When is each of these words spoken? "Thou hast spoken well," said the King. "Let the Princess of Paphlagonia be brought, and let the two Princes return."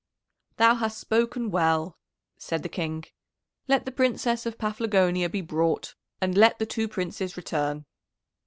"Thou 0.57 0.73
hast 0.73 0.97
spoken 0.97 1.51
well," 1.51 1.95
said 2.39 2.63
the 2.63 2.69
King. 2.69 3.03
"Let 3.67 3.85
the 3.85 3.91
Princess 3.91 4.47
of 4.47 4.57
Paphlagonia 4.57 5.29
be 5.29 5.41
brought, 5.41 5.93
and 6.19 6.35
let 6.35 6.57
the 6.57 6.65
two 6.65 6.87
Princes 6.87 7.37
return." 7.37 7.85